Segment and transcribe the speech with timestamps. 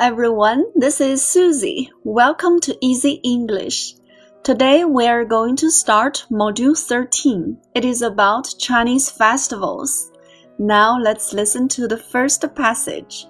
[0.00, 0.64] everyone.
[0.74, 1.90] This is Susie.
[2.02, 3.94] Welcome to Easy English.
[4.42, 7.56] Today we are going to start Module 13.
[7.74, 10.10] It is about Chinese festivals.
[10.58, 13.26] Now let's listen to the first passage.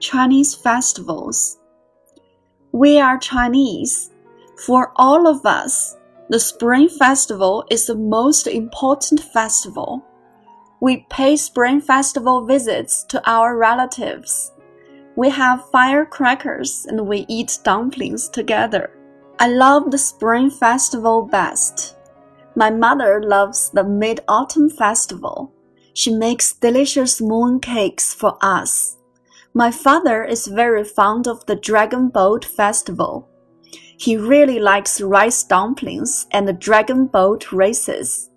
[0.00, 1.58] Chinese festivals.
[2.72, 4.10] We are Chinese.
[4.66, 5.96] For all of us,
[6.30, 10.04] the Spring Festival is the most important festival.
[10.80, 14.52] We pay Spring Festival visits to our relatives.
[15.16, 18.90] We have firecrackers and we eat dumplings together.
[19.38, 21.96] I love the Spring Festival best.
[22.54, 25.54] My mother loves the Mid Autumn Festival.
[25.94, 28.98] She makes delicious moon cakes for us.
[29.54, 33.26] My father is very fond of the Dragon Boat Festival.
[33.98, 38.28] He really likes rice dumplings and the dragon boat races.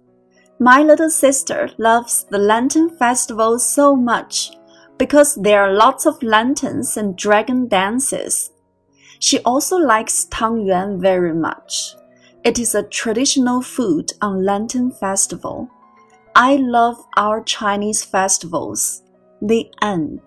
[0.59, 4.52] My little sister loves the Lantern Festival so much
[4.98, 8.51] because there are lots of lanterns and dragon dances.
[9.20, 11.96] She also likes Tang Yuan very much.
[12.45, 15.68] It is a traditional food on Lantern Festival.
[16.35, 19.02] I love our Chinese festivals.
[19.40, 20.21] The end.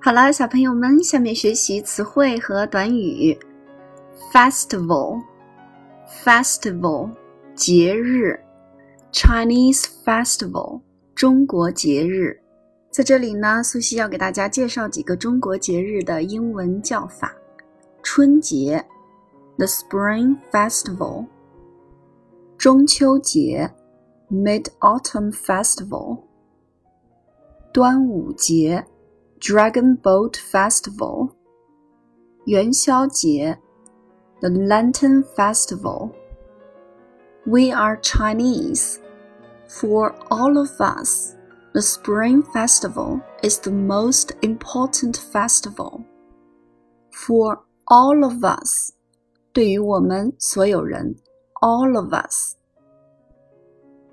[0.00, 3.38] 好了，小朋友们，下面学习词汇和短语。
[4.32, 5.22] Festival,
[6.24, 7.10] festival，
[7.54, 8.38] 节日，
[9.12, 10.80] Chinese festival，
[11.14, 12.40] 中国节日。
[12.99, 17.33] 在这里呢，苏西要给大家介绍几个中国节日的英文叫法：
[18.03, 18.85] 春节
[19.55, 21.25] ，the Spring Festival；
[22.57, 23.73] 中秋节
[24.29, 26.23] ，Mid Autumn Festival；
[27.71, 28.85] 端午节
[29.39, 31.29] ，Dragon Boat Festival；
[32.47, 33.59] 元宵节
[34.41, 36.09] ，the Lantern Festival。
[37.45, 38.97] We are Chinese.
[39.69, 41.38] For all of us.
[41.78, 46.04] The Spring Festival is the most important festival
[47.10, 48.92] for all of us.
[49.52, 51.16] 对于我们所有人，
[51.60, 52.56] all of us。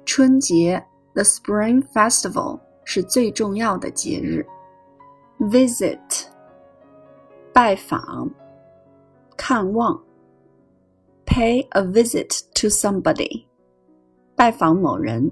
[0.06, 4.46] 春节，the Spring Festival 是最重要的节日。
[5.40, 6.26] Visit，
[7.54, 8.32] 拜访、
[9.38, 10.04] 看望。
[11.26, 13.46] Pay a visit to somebody，
[14.36, 15.32] 拜访某人。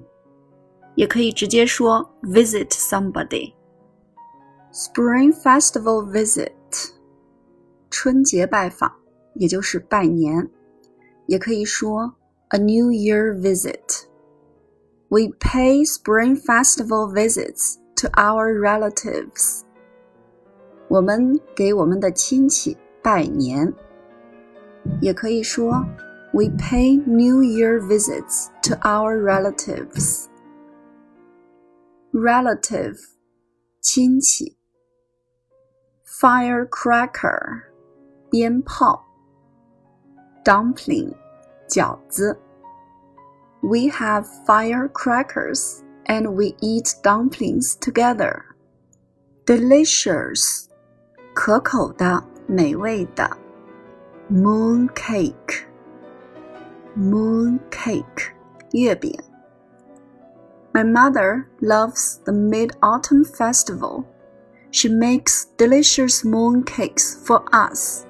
[0.96, 6.52] 也可以直接说 visit somebody。Spring Festival visit，
[7.90, 8.92] 春节拜访，
[9.34, 10.48] 也就是拜年，
[11.26, 12.14] 也可以说
[12.50, 19.62] a New Year visit。We pay Spring Festival visits to our relatives。
[20.88, 23.74] 我们给我们的亲戚拜年，
[25.02, 25.84] 也可以说
[26.32, 30.26] We pay New Year visits to our relatives。
[32.14, 32.98] relative
[33.82, 34.58] 亲戚，
[36.06, 37.64] firecracker
[38.30, 39.06] 鞭炮，
[40.44, 41.14] dumpling
[41.68, 42.40] 饺子。
[43.62, 48.44] We have firecrackers and we eat dumplings together.
[49.46, 50.66] Delicious
[51.34, 53.38] 可口的，美味的。
[54.32, 55.66] Moon cake
[56.96, 58.32] moon cake
[58.72, 59.12] 月饼。
[60.74, 64.06] my mother loves the Mid Autumn Festival.
[64.72, 68.06] She makes delicious moon cakes for us.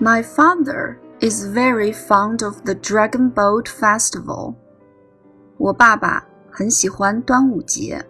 [0.00, 4.54] My father is very fond of the Dragon Boat Festival.
[5.56, 8.04] 我爸爸很喜欢端午节。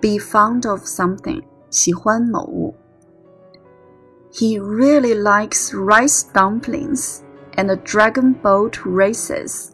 [0.00, 2.74] Be fond of something，喜欢某物。
[4.32, 7.20] He really likes rice dumplings
[7.56, 9.70] and the dragon boat races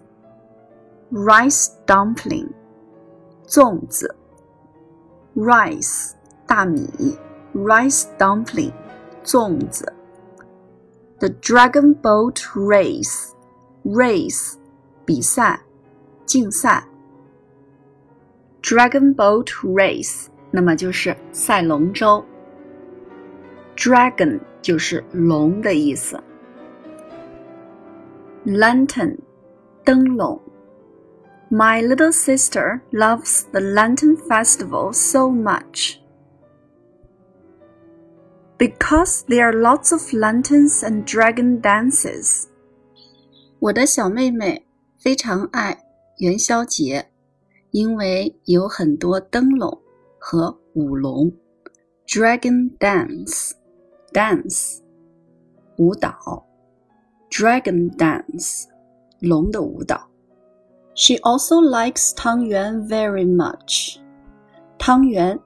[1.11, 2.49] rice dumpling，
[3.47, 4.07] 粽子；
[5.35, 6.13] rice
[6.47, 6.89] 大米，
[7.55, 8.73] rice dumpling
[9.25, 9.93] 粽子。
[11.19, 14.55] The dragon boat race，race
[15.05, 15.61] 比赛、
[16.25, 16.87] 竞赛。
[18.63, 22.25] Dragon boat race，那么就是赛龙舟。
[23.77, 26.19] Dragon 就是龙的意思。
[28.47, 29.19] Lantern，
[29.85, 30.41] 灯笼。
[31.51, 36.01] my little sister loves the Lantern Festival so much.
[38.59, 42.47] Because there are lots of lanterns and dragon dances.
[43.59, 44.67] 我的小妹妹
[44.99, 45.79] 非常爱
[46.19, 47.11] 元宵节，
[47.71, 49.81] 因为有很多灯笼
[50.19, 51.33] 和舞龙。
[52.07, 53.53] Dragon dance,
[54.13, 54.81] dance，
[55.79, 56.47] 舞蹈。
[57.31, 58.65] Dragon dance，
[59.21, 60.09] 龙的舞蹈。
[60.96, 63.98] she also likes 汤圆 very much.
[64.78, 65.38] 汤圆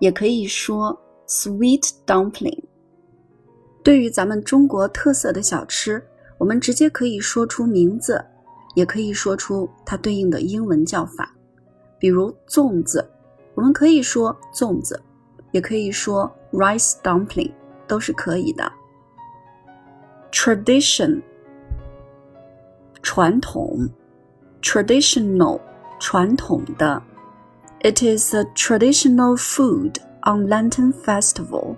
[0.00, 2.62] 也可以说 sweet dumpling
[3.82, 6.02] 对于咱们中国特色的小吃
[6.36, 8.22] 我们直接可以说出名字
[8.74, 11.34] 也可以说出它对应的英文叫法。
[11.98, 13.08] 比如粽子
[13.54, 15.00] 我们可以说粽子
[15.52, 17.50] 也可以说 rice dumpling
[17.86, 18.70] 都是可以的。
[20.30, 21.22] Tradition
[23.02, 23.88] 传统。
[24.65, 25.59] ，traditional
[25.99, 27.01] 传统的。
[27.81, 31.75] It is a traditional food on Lantern Festival。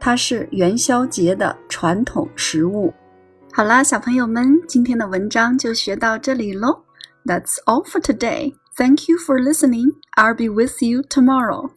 [0.00, 2.92] 它是元宵节的传统食物。
[3.52, 6.82] 好啦，小朋友们，今天的文章就学到这里喽。
[7.24, 8.54] That's all for today.
[8.76, 9.92] Thank you for listening.
[10.16, 11.70] I'll be with you tomorrow.